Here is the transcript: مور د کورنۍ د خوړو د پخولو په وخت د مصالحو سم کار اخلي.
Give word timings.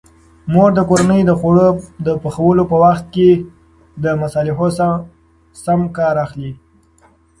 مور 0.51 0.69
د 0.75 0.79
کورنۍ 0.89 1.21
د 1.25 1.31
خوړو 1.39 1.69
د 2.05 2.07
پخولو 2.23 2.63
په 2.71 2.75
وخت 2.85 3.05
د 4.03 4.05
مصالحو 4.21 4.67
سم 5.63 5.81
کار 5.97 6.15
اخلي. 6.25 6.51